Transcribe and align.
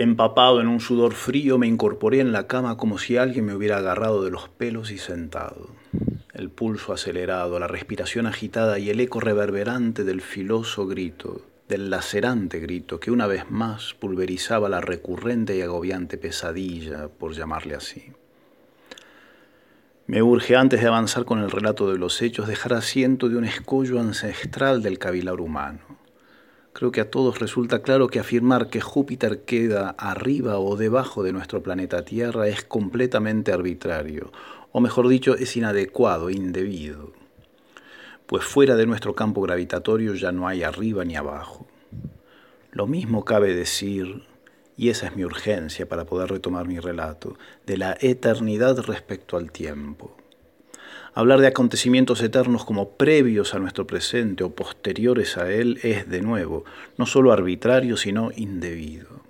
Empapado 0.00 0.60
en 0.60 0.68
un 0.68 0.78
sudor 0.78 1.12
frío, 1.12 1.58
me 1.58 1.66
incorporé 1.66 2.20
en 2.20 2.30
la 2.30 2.46
cama 2.46 2.76
como 2.76 2.98
si 2.98 3.16
alguien 3.16 3.46
me 3.46 3.54
hubiera 3.54 3.78
agarrado 3.78 4.22
de 4.22 4.30
los 4.30 4.48
pelos 4.48 4.92
y 4.92 4.98
sentado. 4.98 5.70
El 6.32 6.50
pulso 6.50 6.92
acelerado, 6.92 7.58
la 7.58 7.66
respiración 7.66 8.26
agitada 8.26 8.78
y 8.78 8.90
el 8.90 9.00
eco 9.00 9.18
reverberante 9.18 10.04
del 10.04 10.20
filoso 10.20 10.86
grito, 10.86 11.42
del 11.68 11.90
lacerante 11.90 12.60
grito 12.60 13.00
que 13.00 13.10
una 13.10 13.26
vez 13.26 13.50
más 13.50 13.94
pulverizaba 13.94 14.68
la 14.68 14.80
recurrente 14.80 15.56
y 15.56 15.62
agobiante 15.62 16.16
pesadilla, 16.16 17.08
por 17.08 17.32
llamarle 17.32 17.74
así. 17.74 18.12
Me 20.06 20.22
urge 20.22 20.54
antes 20.54 20.80
de 20.80 20.86
avanzar 20.86 21.24
con 21.24 21.40
el 21.40 21.50
relato 21.50 21.90
de 21.90 21.98
los 21.98 22.22
hechos 22.22 22.46
dejar 22.46 22.72
asiento 22.74 23.28
de 23.28 23.36
un 23.36 23.44
escollo 23.44 23.98
ancestral 23.98 24.80
del 24.80 25.00
cavilar 25.00 25.40
humano. 25.40 25.80
Creo 26.78 26.92
que 26.92 27.00
a 27.00 27.10
todos 27.10 27.40
resulta 27.40 27.82
claro 27.82 28.06
que 28.06 28.20
afirmar 28.20 28.70
que 28.70 28.80
Júpiter 28.80 29.40
queda 29.40 29.96
arriba 29.98 30.60
o 30.60 30.76
debajo 30.76 31.24
de 31.24 31.32
nuestro 31.32 31.60
planeta 31.60 32.04
Tierra 32.04 32.46
es 32.46 32.62
completamente 32.62 33.52
arbitrario, 33.52 34.30
o 34.70 34.78
mejor 34.78 35.08
dicho, 35.08 35.34
es 35.34 35.56
inadecuado, 35.56 36.30
indebido, 36.30 37.12
pues 38.28 38.44
fuera 38.44 38.76
de 38.76 38.86
nuestro 38.86 39.16
campo 39.16 39.40
gravitatorio 39.40 40.14
ya 40.14 40.30
no 40.30 40.46
hay 40.46 40.62
arriba 40.62 41.04
ni 41.04 41.16
abajo. 41.16 41.66
Lo 42.70 42.86
mismo 42.86 43.24
cabe 43.24 43.56
decir 43.56 44.22
y 44.76 44.90
esa 44.90 45.08
es 45.08 45.16
mi 45.16 45.24
urgencia 45.24 45.88
para 45.88 46.04
poder 46.04 46.30
retomar 46.30 46.68
mi 46.68 46.78
relato, 46.78 47.36
de 47.66 47.76
la 47.76 47.98
eternidad 48.00 48.78
respecto 48.84 49.36
al 49.36 49.50
tiempo. 49.50 50.16
Hablar 51.14 51.40
de 51.40 51.46
acontecimientos 51.46 52.22
eternos 52.22 52.64
como 52.64 52.90
previos 52.90 53.54
a 53.54 53.58
nuestro 53.58 53.86
presente 53.86 54.44
o 54.44 54.50
posteriores 54.50 55.36
a 55.36 55.50
él 55.50 55.78
es, 55.82 56.08
de 56.08 56.20
nuevo, 56.20 56.64
no 56.96 57.06
solo 57.06 57.32
arbitrario, 57.32 57.96
sino 57.96 58.30
indebido. 58.36 59.22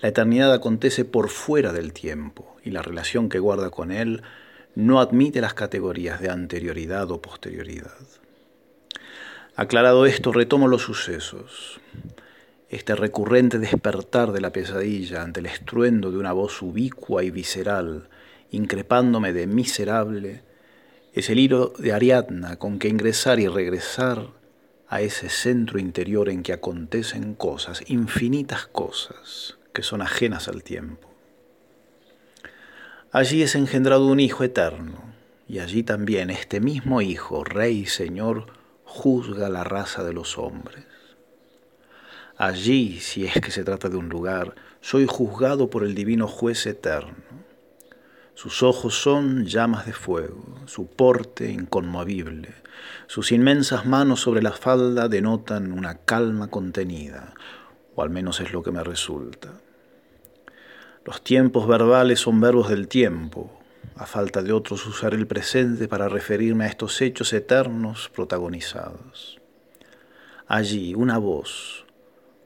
La 0.00 0.08
eternidad 0.08 0.52
acontece 0.52 1.04
por 1.04 1.28
fuera 1.28 1.72
del 1.72 1.92
tiempo 1.92 2.56
y 2.64 2.70
la 2.70 2.82
relación 2.82 3.28
que 3.28 3.38
guarda 3.38 3.70
con 3.70 3.92
él 3.92 4.22
no 4.74 5.00
admite 5.00 5.40
las 5.40 5.54
categorías 5.54 6.20
de 6.20 6.30
anterioridad 6.30 7.10
o 7.10 7.22
posterioridad. 7.22 7.96
Aclarado 9.54 10.04
esto, 10.04 10.32
retomo 10.32 10.68
los 10.68 10.82
sucesos 10.82 11.80
este 12.68 12.96
recurrente 12.96 13.58
despertar 13.58 14.32
de 14.32 14.40
la 14.40 14.50
pesadilla 14.50 15.22
ante 15.22 15.40
el 15.40 15.46
estruendo 15.46 16.10
de 16.10 16.18
una 16.18 16.32
voz 16.32 16.60
ubicua 16.62 17.22
y 17.22 17.30
visceral, 17.30 18.08
increpándome 18.50 19.32
de 19.32 19.46
miserable, 19.46 20.42
es 21.16 21.30
el 21.30 21.38
hilo 21.38 21.72
de 21.78 21.94
Ariadna 21.94 22.56
con 22.56 22.78
que 22.78 22.88
ingresar 22.88 23.40
y 23.40 23.48
regresar 23.48 24.28
a 24.86 25.00
ese 25.00 25.30
centro 25.30 25.78
interior 25.78 26.28
en 26.28 26.42
que 26.42 26.52
acontecen 26.52 27.34
cosas, 27.34 27.82
infinitas 27.86 28.66
cosas, 28.66 29.56
que 29.72 29.82
son 29.82 30.02
ajenas 30.02 30.46
al 30.46 30.62
tiempo. 30.62 31.08
Allí 33.12 33.42
es 33.42 33.54
engendrado 33.54 34.06
un 34.06 34.20
Hijo 34.20 34.44
eterno, 34.44 35.14
y 35.48 35.60
allí 35.60 35.82
también 35.82 36.28
este 36.28 36.60
mismo 36.60 37.00
Hijo, 37.00 37.44
Rey 37.44 37.78
y 37.78 37.86
Señor, 37.86 38.52
juzga 38.84 39.48
la 39.48 39.64
raza 39.64 40.04
de 40.04 40.12
los 40.12 40.36
hombres. 40.36 40.84
Allí, 42.36 43.00
si 43.00 43.24
es 43.24 43.40
que 43.40 43.50
se 43.50 43.64
trata 43.64 43.88
de 43.88 43.96
un 43.96 44.10
lugar, 44.10 44.54
soy 44.82 45.06
juzgado 45.08 45.70
por 45.70 45.82
el 45.82 45.94
divino 45.94 46.28
juez 46.28 46.66
eterno. 46.66 47.45
Sus 48.36 48.62
ojos 48.62 49.00
son 49.00 49.46
llamas 49.46 49.86
de 49.86 49.94
fuego, 49.94 50.44
su 50.66 50.88
porte 50.88 51.50
inconmovible, 51.50 52.50
sus 53.06 53.32
inmensas 53.32 53.86
manos 53.86 54.20
sobre 54.20 54.42
la 54.42 54.52
falda 54.52 55.08
denotan 55.08 55.72
una 55.72 56.00
calma 56.00 56.48
contenida, 56.48 57.32
o 57.94 58.02
al 58.02 58.10
menos 58.10 58.40
es 58.40 58.52
lo 58.52 58.62
que 58.62 58.72
me 58.72 58.84
resulta. 58.84 59.54
Los 61.06 61.24
tiempos 61.24 61.66
verbales 61.66 62.20
son 62.20 62.38
verbos 62.38 62.68
del 62.68 62.88
tiempo, 62.88 63.58
a 63.94 64.04
falta 64.04 64.42
de 64.42 64.52
otros 64.52 64.86
usar 64.86 65.14
el 65.14 65.26
presente 65.26 65.88
para 65.88 66.10
referirme 66.10 66.66
a 66.66 66.68
estos 66.68 67.00
hechos 67.00 67.32
eternos 67.32 68.10
protagonizados. 68.14 69.40
Allí 70.46 70.94
una 70.94 71.16
voz, 71.16 71.86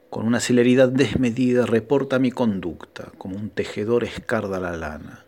con 0.09 0.25
una 0.25 0.39
celeridad 0.39 0.87
desmedida 0.87 1.65
reporta 1.65 2.17
mi 2.17 2.31
conducta, 2.31 3.11
como 3.17 3.35
un 3.35 3.49
tejedor 3.49 4.05
escarda 4.05 4.57
la 4.61 4.77
lana. 4.77 5.25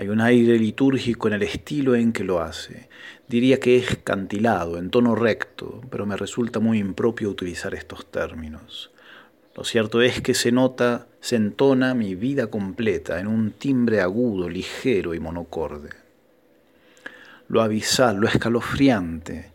Hay 0.00 0.08
un 0.08 0.22
aire 0.22 0.58
litúrgico 0.58 1.28
en 1.28 1.34
el 1.34 1.42
estilo 1.42 1.94
en 1.94 2.14
que 2.14 2.24
lo 2.24 2.40
hace. 2.40 2.88
Diría 3.28 3.60
que 3.60 3.76
es 3.76 3.98
cantilado, 3.98 4.78
en 4.78 4.88
tono 4.88 5.14
recto, 5.14 5.82
pero 5.90 6.06
me 6.06 6.16
resulta 6.16 6.58
muy 6.58 6.78
impropio 6.78 7.28
utilizar 7.28 7.74
estos 7.74 8.10
términos. 8.10 8.90
Lo 9.54 9.62
cierto 9.62 10.00
es 10.00 10.22
que 10.22 10.32
se 10.32 10.52
nota, 10.52 11.06
se 11.20 11.36
entona 11.36 11.92
mi 11.92 12.14
vida 12.14 12.46
completa 12.46 13.20
en 13.20 13.26
un 13.26 13.50
timbre 13.50 14.00
agudo, 14.00 14.48
ligero 14.48 15.12
y 15.12 15.20
monocorde. 15.20 15.90
Lo 17.48 17.60
abisal, 17.60 18.16
lo 18.16 18.26
escalofriante, 18.26 19.50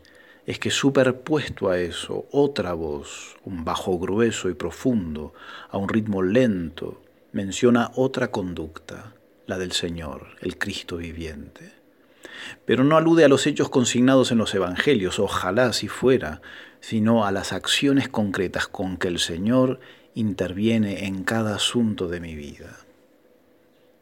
es 0.46 0.60
que 0.60 0.70
superpuesto 0.70 1.70
a 1.70 1.80
eso 1.80 2.28
otra 2.30 2.72
voz, 2.72 3.34
un 3.42 3.64
bajo 3.64 3.98
grueso 3.98 4.48
y 4.48 4.54
profundo, 4.54 5.34
a 5.70 5.76
un 5.76 5.88
ritmo 5.88 6.22
lento, 6.22 7.02
menciona 7.32 7.90
otra 7.96 8.30
conducta, 8.30 9.12
la 9.46 9.58
del 9.58 9.72
Señor, 9.72 10.28
el 10.40 10.58
Cristo 10.58 10.96
viviente. 10.96 11.72
Pero 12.64 12.84
no 12.84 12.96
alude 12.96 13.24
a 13.24 13.28
los 13.28 13.46
hechos 13.46 13.68
consignados 13.68 14.32
en 14.32 14.38
los 14.38 14.54
Evangelios, 14.54 15.18
ojalá 15.18 15.72
si 15.72 15.88
fuera, 15.88 16.42
sino 16.80 17.24
a 17.24 17.32
las 17.32 17.52
acciones 17.52 18.08
concretas 18.08 18.68
con 18.68 18.96
que 18.96 19.08
el 19.08 19.18
Señor 19.18 19.80
interviene 20.14 21.06
en 21.06 21.24
cada 21.24 21.56
asunto 21.56 22.08
de 22.08 22.20
mi 22.20 22.34
vida. 22.34 22.76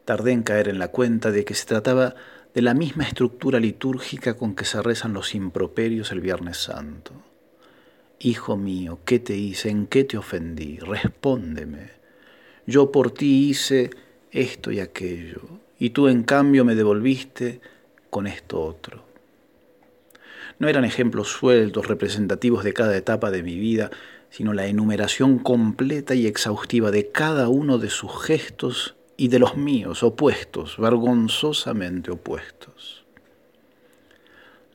Tardé 0.05 0.33
en 0.33 0.43
caer 0.43 0.69
en 0.69 0.79
la 0.79 0.89
cuenta 0.89 1.31
de 1.31 1.45
que 1.45 1.55
se 1.55 1.67
trataba 1.67 2.15
de 2.55 2.63
la 2.63 2.75
misma 2.75 3.05
estructura 3.05 3.59
litúrgica 3.59 4.37
con 4.37 4.55
que 4.55 4.65
se 4.65 4.81
rezan 4.81 5.13
los 5.13 5.35
improperios 5.35 6.13
el 6.13 6.21
Viernes 6.21 6.59
Santo. 6.59 7.13
Hijo 8.21 8.57
mío, 8.57 9.01
¿qué 9.05 9.19
te 9.19 9.37
hice? 9.37 9.71
¿En 9.71 9.87
qué 9.87 10.05
te 10.05 10.17
ofendí? 10.17 10.79
Respóndeme. 10.79 11.91
Yo 12.67 12.93
por 12.93 13.11
ti 13.11 13.49
hice 13.49 13.91
esto 14.35 14.71
y 14.73 14.81
aquello, 14.81 15.41
y 15.79 15.91
tú 15.91 16.09
en 16.09 16.25
cambio 16.25 16.65
me 16.65 16.75
devolviste 16.75 17.61
con 18.11 18.27
esto 18.27 18.61
otro. 18.61 19.05
No 20.59 20.69
eran 20.69 20.85
ejemplos 20.85 21.29
sueltos, 21.29 21.89
representativos 21.89 22.65
de 22.65 22.75
cada 22.75 22.97
etapa 22.97 23.31
de 23.31 23.43
mi 23.43 23.59
vida, 23.59 23.91
sino 24.31 24.53
la 24.53 24.67
enumeración 24.67 25.39
completa 25.39 26.15
y 26.15 26.27
exhaustiva 26.27 26.91
de 26.91 27.11
cada 27.11 27.49
uno 27.49 27.79
de 27.79 27.91
sus 27.91 28.11
gestos 28.25 28.97
y 29.17 29.29
de 29.29 29.39
los 29.39 29.57
míos, 29.57 30.03
opuestos, 30.03 30.77
vergonzosamente 30.79 32.11
opuestos. 32.11 33.05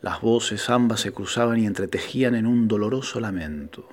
Las 0.02 0.22
voces 0.22 0.70
ambas 0.70 1.02
se 1.02 1.12
cruzaban 1.12 1.60
y 1.60 1.66
entretejían 1.66 2.36
en 2.36 2.48
un 2.48 2.70
doloroso 2.70 3.20
lamento. 3.20 3.90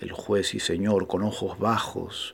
El 0.00 0.10
juez 0.10 0.54
y 0.54 0.60
señor, 0.60 1.06
con 1.06 1.22
ojos 1.22 1.60
bajos, 1.60 2.32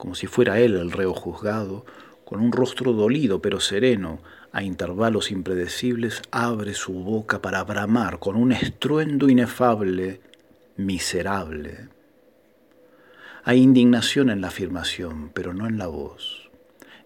como 0.00 0.14
si 0.14 0.26
fuera 0.26 0.58
él 0.60 0.76
el 0.76 0.92
reo 0.92 1.12
juzgado, 1.12 1.84
con 2.24 2.40
un 2.40 2.52
rostro 2.52 2.94
dolido 2.94 3.42
pero 3.42 3.60
sereno, 3.60 4.22
a 4.50 4.62
intervalos 4.62 5.30
impredecibles, 5.30 6.22
abre 6.30 6.72
su 6.72 6.94
boca 6.94 7.42
para 7.42 7.62
bramar 7.64 8.18
con 8.18 8.34
un 8.34 8.52
estruendo 8.52 9.28
inefable, 9.28 10.22
miserable. 10.78 11.90
Hay 13.44 13.58
indignación 13.60 14.30
en 14.30 14.40
la 14.40 14.48
afirmación, 14.48 15.32
pero 15.34 15.52
no 15.52 15.66
en 15.66 15.76
la 15.76 15.88
voz. 15.88 16.50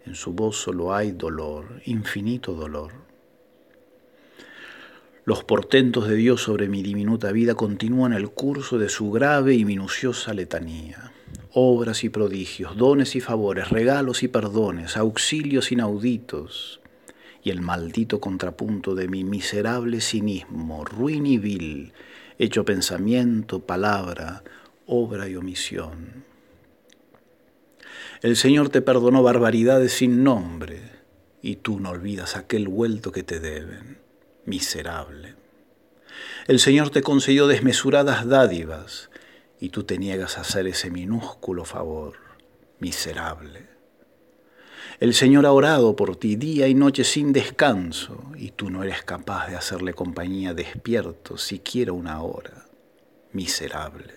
En 0.06 0.14
su 0.14 0.32
voz 0.32 0.56
solo 0.56 0.94
hay 0.94 1.10
dolor, 1.10 1.80
infinito 1.86 2.52
dolor. 2.52 2.92
Los 5.24 5.42
portentos 5.42 6.06
de 6.06 6.14
Dios 6.14 6.42
sobre 6.42 6.68
mi 6.68 6.80
diminuta 6.84 7.32
vida 7.32 7.56
continúan 7.56 8.12
el 8.12 8.30
curso 8.30 8.78
de 8.78 8.88
su 8.88 9.10
grave 9.10 9.54
y 9.54 9.64
minuciosa 9.64 10.32
letanía. 10.32 11.10
Obras 11.56 12.02
y 12.02 12.08
prodigios, 12.08 12.76
dones 12.76 13.14
y 13.14 13.20
favores, 13.20 13.70
regalos 13.70 14.24
y 14.24 14.28
perdones, 14.28 14.96
auxilios 14.96 15.70
inauditos, 15.70 16.80
y 17.44 17.50
el 17.50 17.60
maldito 17.60 18.20
contrapunto 18.20 18.96
de 18.96 19.06
mi 19.06 19.22
miserable 19.22 20.00
cinismo, 20.00 20.84
ruin 20.84 21.26
y 21.26 21.38
vil, 21.38 21.92
hecho 22.40 22.64
pensamiento, 22.64 23.60
palabra, 23.60 24.42
obra 24.86 25.28
y 25.28 25.36
omisión. 25.36 26.24
El 28.20 28.34
Señor 28.34 28.70
te 28.70 28.82
perdonó 28.82 29.22
barbaridades 29.22 29.92
sin 29.92 30.24
nombre 30.24 30.80
y 31.40 31.56
tú 31.56 31.78
no 31.78 31.90
olvidas 31.90 32.34
aquel 32.34 32.66
vuelto 32.66 33.12
que 33.12 33.22
te 33.22 33.38
deben, 33.38 33.98
miserable. 34.44 35.36
El 36.48 36.58
Señor 36.58 36.90
te 36.90 37.02
concedió 37.02 37.46
desmesuradas 37.46 38.26
dádivas 38.26 39.08
y 39.64 39.70
tú 39.70 39.84
te 39.84 39.96
niegas 39.96 40.36
a 40.36 40.42
hacer 40.42 40.66
ese 40.66 40.90
minúsculo 40.90 41.64
favor, 41.64 42.18
miserable. 42.80 43.66
El 45.00 45.14
Señor 45.14 45.46
ha 45.46 45.52
orado 45.52 45.96
por 45.96 46.16
ti 46.16 46.36
día 46.36 46.68
y 46.68 46.74
noche 46.74 47.02
sin 47.02 47.32
descanso 47.32 48.30
y 48.36 48.50
tú 48.50 48.68
no 48.68 48.82
eres 48.82 49.02
capaz 49.04 49.48
de 49.48 49.56
hacerle 49.56 49.94
compañía 49.94 50.52
despierto 50.52 51.38
siquiera 51.38 51.94
una 51.94 52.20
hora, 52.20 52.66
miserable. 53.32 54.12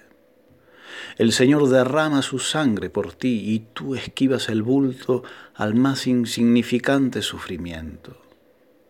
El 1.17 1.31
Señor 1.31 1.69
derrama 1.69 2.21
su 2.23 2.39
sangre 2.39 2.89
por 2.89 3.13
ti 3.13 3.49
y 3.49 3.59
tú 3.73 3.95
esquivas 3.95 4.49
el 4.49 4.63
bulto 4.63 5.23
al 5.55 5.75
más 5.75 6.07
insignificante 6.07 7.21
sufrimiento. 7.21 8.21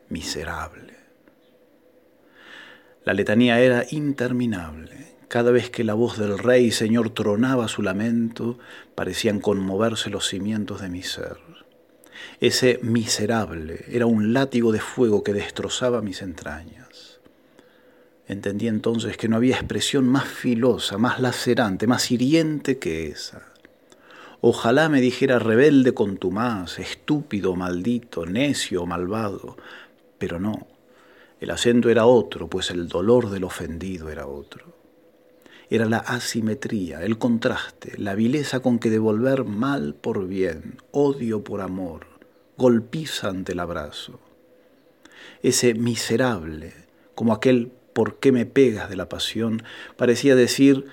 Miserable. 0.09 0.95
La 3.05 3.13
letanía 3.13 3.59
era 3.59 3.85
interminable. 3.91 5.16
Cada 5.27 5.51
vez 5.51 5.69
que 5.69 5.83
la 5.83 5.93
voz 5.93 6.17
del 6.17 6.37
Rey 6.37 6.71
Señor 6.71 7.09
tronaba 7.09 7.67
su 7.67 7.81
lamento, 7.81 8.57
parecían 8.95 9.41
conmoverse 9.41 10.09
los 10.09 10.27
cimientos 10.27 10.81
de 10.81 10.89
mi 10.89 11.03
ser. 11.03 11.37
Ese 12.39 12.79
miserable 12.81 13.83
era 13.89 14.05
un 14.05 14.31
látigo 14.31 14.71
de 14.71 14.79
fuego 14.79 15.23
que 15.23 15.33
destrozaba 15.33 16.01
mis 16.01 16.21
entrañas. 16.21 17.19
Entendí 18.27 18.67
entonces 18.67 19.17
que 19.17 19.27
no 19.27 19.35
había 19.35 19.55
expresión 19.55 20.07
más 20.07 20.25
filosa, 20.25 20.97
más 20.97 21.19
lacerante, 21.19 21.87
más 21.87 22.09
hiriente 22.09 22.77
que 22.77 23.07
esa. 23.07 23.41
Ojalá 24.39 24.87
me 24.87 25.01
dijera 25.01 25.39
rebelde 25.39 25.93
contumaz, 25.93 26.79
estúpido, 26.79 27.55
maldito, 27.55 28.25
necio, 28.25 28.85
malvado, 28.85 29.57
pero 30.17 30.39
no. 30.39 30.67
El 31.41 31.51
acento 31.51 31.89
era 31.89 32.05
otro, 32.05 32.47
pues 32.47 32.71
el 32.71 32.87
dolor 32.87 33.29
del 33.29 33.43
ofendido 33.43 34.09
era 34.09 34.27
otro. 34.27 34.76
Era 35.69 35.85
la 35.85 35.97
asimetría, 35.97 37.03
el 37.03 37.17
contraste, 37.17 37.97
la 37.97 38.15
vileza 38.15 38.61
con 38.61 38.79
que 38.79 38.89
devolver 38.89 39.43
mal 39.43 39.95
por 39.95 40.27
bien, 40.27 40.77
odio 40.91 41.43
por 41.43 41.61
amor, 41.61 42.07
golpiza 42.57 43.29
ante 43.29 43.51
el 43.51 43.59
abrazo. 43.59 44.19
Ese 45.43 45.73
miserable, 45.73 46.73
como 47.15 47.33
aquel 47.33 47.71
¿por 47.97 48.19
qué 48.19 48.31
me 48.31 48.45
pegas 48.45 48.89
de 48.89 48.95
la 48.95 49.09
pasión? 49.09 49.63
parecía 49.95 50.35
decir, 50.35 50.85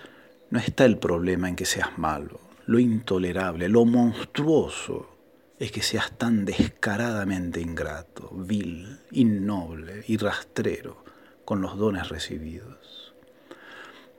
no 0.49 0.59
está 0.59 0.87
el 0.87 0.99
problema 0.99 1.51
en 1.51 1.55
que 1.55 1.67
seas 1.67 1.99
malo, 1.99 2.41
lo 2.67 2.79
intolerable, 2.79 3.69
lo 3.69 3.85
monstruoso 3.85 5.11
es 5.59 5.71
que 5.71 5.83
seas 5.83 6.17
tan 6.17 6.45
descaradamente 6.45 7.61
ingrato, 7.61 8.31
vil, 8.33 9.01
innoble 9.13 10.03
y 10.09 10.17
rastrero 10.17 11.05
con 11.45 11.61
los 11.61 11.77
dones 11.77 12.09
recibidos. 12.09 13.14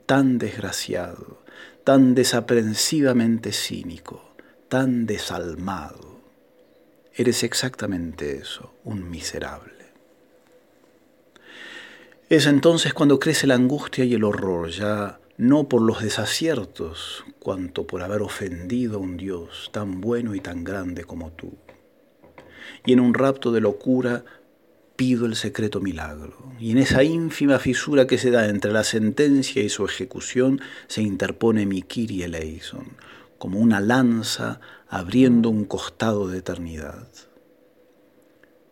Tan 0.06 0.38
desgraciado, 0.38 1.42
tan 1.84 2.14
desaprensivamente 2.14 3.52
cínico, 3.52 4.34
tan 4.68 5.06
desalmado, 5.06 6.16
Eres 7.18 7.44
exactamente 7.44 8.36
eso, 8.36 8.74
un 8.84 9.08
miserable. 9.08 9.72
Es 12.28 12.44
entonces 12.44 12.92
cuando 12.92 13.18
crece 13.18 13.46
la 13.46 13.54
angustia 13.54 14.04
y 14.04 14.12
el 14.12 14.22
horror, 14.22 14.68
ya 14.68 15.18
no 15.38 15.66
por 15.66 15.80
los 15.80 16.02
desaciertos, 16.02 17.24
cuanto 17.38 17.86
por 17.86 18.02
haber 18.02 18.20
ofendido 18.20 18.98
a 18.98 19.00
un 19.00 19.16
Dios 19.16 19.70
tan 19.72 20.02
bueno 20.02 20.34
y 20.34 20.40
tan 20.40 20.62
grande 20.62 21.04
como 21.04 21.32
tú. 21.32 21.54
Y 22.84 22.92
en 22.92 23.00
un 23.00 23.14
rapto 23.14 23.50
de 23.50 23.62
locura 23.62 24.22
pido 24.96 25.26
el 25.26 25.36
secreto 25.36 25.80
milagro. 25.80 26.52
Y 26.58 26.72
en 26.72 26.78
esa 26.78 27.04
ínfima 27.04 27.58
fisura 27.58 28.06
que 28.06 28.18
se 28.18 28.30
da 28.30 28.48
entre 28.48 28.72
la 28.72 28.82
sentencia 28.82 29.62
y 29.62 29.68
su 29.68 29.84
ejecución 29.84 30.60
se 30.88 31.02
interpone 31.02 31.66
mi 31.66 31.82
Kiri 31.82 32.22
eleison, 32.22 32.96
como 33.38 33.60
una 33.60 33.80
lanza 33.80 34.60
abriendo 34.88 35.50
un 35.50 35.64
costado 35.64 36.28
de 36.28 36.38
eternidad. 36.38 37.08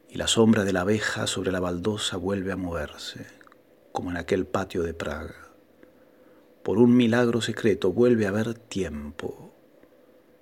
Y 0.09 0.17
la 0.17 0.26
sombra 0.26 0.65
de 0.65 0.73
la 0.73 0.82
abeja 0.82 1.26
sobre 1.26 1.53
la 1.53 1.61
baldosa 1.61 2.17
vuelve 2.17 2.53
a 2.53 2.56
moverse, 2.56 3.26
como 3.93 4.11
en 4.11 4.17
aquel 4.17 4.47
patio 4.47 4.82
de 4.82 4.94
Praga. 4.94 5.50
Por 6.62 6.79
un 6.79 6.97
milagro 6.97 7.41
secreto 7.43 7.93
vuelve 7.93 8.26
a 8.26 8.31
haber 8.31 8.55
tiempo 8.55 9.53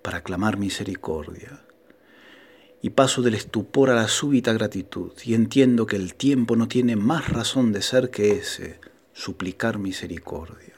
para 0.03 0.23
clamar 0.23 0.57
misericordia. 0.57 1.65
Y 2.83 2.91
paso 2.91 3.23
del 3.23 3.35
estupor 3.35 3.91
a 3.91 3.95
la 3.95 4.09
súbita 4.09 4.53
gratitud 4.53 5.13
y 5.25 5.35
entiendo 5.35 5.87
que 5.87 5.97
el 5.97 6.15
tiempo 6.15 6.57
no 6.57 6.69
tiene 6.69 6.97
más 6.97 7.29
razón 7.29 7.73
de 7.73 7.81
ser 7.81 8.11
que 8.11 8.33
ese, 8.33 8.81
suplicar 9.13 9.79
misericordia. 9.79 10.75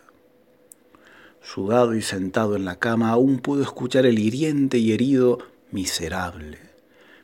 Sudado 1.43 1.95
y 1.95 2.03
sentado 2.03 2.56
en 2.56 2.65
la 2.65 2.79
cama, 2.79 3.11
aún 3.11 3.39
puedo 3.39 3.62
escuchar 3.62 4.06
el 4.06 4.19
hiriente 4.19 4.79
y 4.79 4.93
herido 4.93 5.39
miserable, 5.71 6.59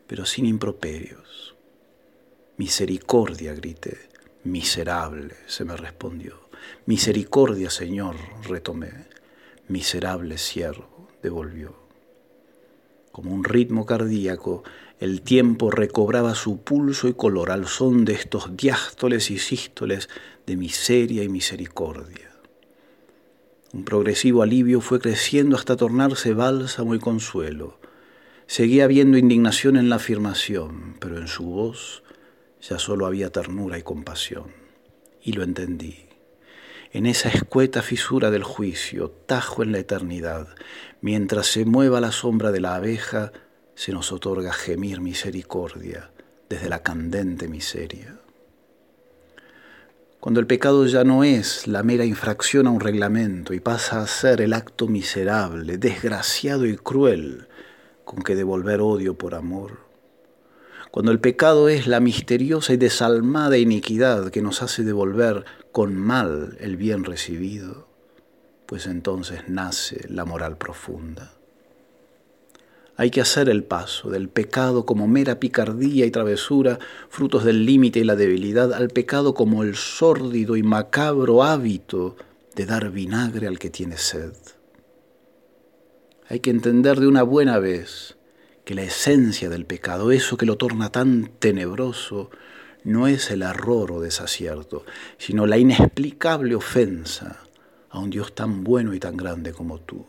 pero 0.07 0.27
sin 0.27 0.47
improperios. 0.47 1.55
Misericordia, 2.57 3.55
grité. 3.55 4.11
Miserable, 4.45 5.35
se 5.47 5.65
me 5.65 5.77
respondió. 5.77 6.49
Misericordia, 6.87 7.71
Señor, 7.71 8.17
retomé. 8.43 9.07
Miserable 9.69 10.37
siervo, 10.37 11.09
devolvió. 11.23 11.80
Como 13.21 13.35
un 13.35 13.45
ritmo 13.45 13.85
cardíaco, 13.85 14.65
el 14.99 15.21
tiempo 15.21 15.71
recobraba 15.71 16.35
su 16.35 16.63
pulso 16.63 17.07
y 17.07 17.13
color 17.13 17.51
al 17.51 17.67
son 17.67 18.07
de 18.07 18.15
estos 18.15 18.57
diástoles 18.57 19.31
y 19.31 19.39
sístoles 19.39 20.09
de 20.47 20.57
miseria 20.57 21.23
y 21.23 21.29
misericordia. 21.29 22.31
Un 23.75 23.85
progresivo 23.85 24.43
alivio 24.43 24.81
fue 24.81 25.01
creciendo 25.01 25.57
hasta 25.57 25.77
tornarse 25.77 26.33
bálsamo 26.33 26.95
y 26.95 26.99
consuelo. 26.99 27.79
Seguía 28.47 28.85
habiendo 28.85 29.19
indignación 29.19 29.77
en 29.77 29.91
la 29.91 29.97
afirmación, 29.97 30.97
pero 30.99 31.19
en 31.19 31.29
su 31.29 31.45
voz 31.45 32.03
ya 32.63 32.79
solo 32.79 33.05
había 33.05 33.29
ternura 33.29 33.77
y 33.79 33.83
compasión. 33.83 34.47
Y 35.23 35.33
lo 35.33 35.43
entendí. 35.43 36.10
En 36.93 37.07
esa 37.07 37.29
escueta 37.29 37.83
fisura 37.83 38.33
del 38.33 38.43
juicio, 38.43 39.13
tajo 39.27 39.63
en 39.63 39.71
la 39.71 39.79
eternidad, 39.79 40.49
mientras 41.01 41.47
se 41.47 41.65
mueva 41.65 42.01
la 42.01 42.11
sombra 42.11 42.51
de 42.51 42.61
la 42.61 42.75
abeja, 42.75 43.31
se 43.77 43.93
nos 43.93 44.11
otorga 44.11 44.53
gemir 44.53 45.01
misericordia 45.01 46.11
desde 46.49 46.69
la 46.69 46.83
candente 46.83 47.47
miseria. 47.47 48.19
Cuando 50.19 50.41
el 50.41 50.49
pecado 50.49 50.85
ya 50.87 51.05
no 51.05 51.23
es 51.23 51.69
la 51.69 51.85
mera 51.85 52.05
infracción 52.05 52.67
a 52.67 52.71
un 52.71 52.81
reglamento 52.81 53.55
y 53.55 53.61
pasa 53.61 54.03
a 54.03 54.07
ser 54.09 54.41
el 54.41 54.53
acto 54.53 54.89
miserable, 54.89 55.79
desgraciado 55.79 56.67
y 56.67 56.77
cruel 56.77 57.47
con 58.05 58.25
que 58.25 58.35
devolver 58.35 58.81
odio 58.81 59.17
por 59.17 59.37
amor. 59.37 59.79
Cuando 60.91 61.13
el 61.13 61.21
pecado 61.21 61.69
es 61.69 61.87
la 61.87 62.01
misteriosa 62.01 62.73
y 62.73 62.77
desalmada 62.77 63.57
iniquidad 63.59 64.31
que 64.31 64.43
nos 64.43 64.61
hace 64.61 64.83
devolver 64.83 65.45
con 65.73 65.97
mal 65.97 66.57
el 66.61 66.77
bien 66.77 67.05
recibido, 67.05 67.89
pues 68.67 68.87
entonces 68.87 69.49
nace 69.49 70.07
la 70.09 70.25
moral 70.25 70.57
profunda. 70.57 71.33
Hay 72.97 73.11
que 73.11 73.23
hacer 73.23 73.49
el 73.49 73.65
paso 73.65 74.11
del 74.11 74.29
pecado 74.29 74.85
como 74.85 75.09
mera 75.09 75.41
picardía 75.41 76.05
y 76.05 76.11
travesura, 76.11 76.79
frutos 77.09 77.45
del 77.45 77.65
límite 77.65 78.01
y 78.01 78.05
la 78.05 78.15
debilidad, 78.15 78.75
al 78.75 78.89
pecado 78.89 79.33
como 79.33 79.63
el 79.63 79.75
sórdido 79.75 80.57
y 80.57 80.63
macabro 80.63 81.43
hábito 81.43 82.17
de 82.55 82.67
dar 82.67 82.91
vinagre 82.91 83.47
al 83.47 83.59
que 83.59 83.71
tiene 83.71 83.97
sed. 83.97 84.35
Hay 86.29 86.41
que 86.41 86.51
entender 86.51 87.01
de 87.01 87.07
una 87.07 87.23
buena 87.23 87.59
vez 87.59 88.17
que 88.65 88.75
la 88.75 88.83
esencia 88.83 89.49
del 89.49 89.65
pecado, 89.65 90.13
eso 90.13 90.37
que 90.37 90.47
lo 90.47 90.57
torna 90.59 90.93
tan 90.93 91.31
tenebroso, 91.39 92.31
no 92.85 93.07
es 93.07 93.31
el 93.31 93.43
error 93.43 93.93
o 93.93 94.01
desacierto, 94.01 94.85
sino 95.19 95.47
la 95.47 95.59
inexplicable 95.59 96.55
ofensa 96.55 97.41
a 97.91 97.99
un 97.99 98.11
Dios 98.11 98.35
tan 98.35 98.65
bueno 98.65 98.95
y 98.95 99.01
tan 99.01 99.17
grande 99.17 99.53
como 99.53 99.81
tú 99.81 100.07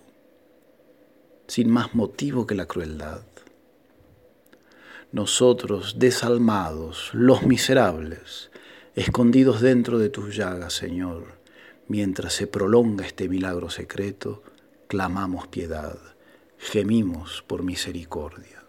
sin 1.51 1.69
más 1.69 1.93
motivo 1.93 2.47
que 2.47 2.55
la 2.55 2.65
crueldad. 2.65 3.23
Nosotros, 5.11 5.99
desalmados, 5.99 7.09
los 7.11 7.43
miserables, 7.43 8.51
escondidos 8.95 9.59
dentro 9.59 9.99
de 9.99 10.07
tus 10.07 10.33
llagas, 10.33 10.71
Señor, 10.71 11.39
mientras 11.89 12.31
se 12.31 12.47
prolonga 12.47 13.05
este 13.05 13.27
milagro 13.27 13.69
secreto, 13.69 14.43
clamamos 14.87 15.49
piedad, 15.49 15.97
gemimos 16.57 17.43
por 17.45 17.63
misericordia. 17.63 18.60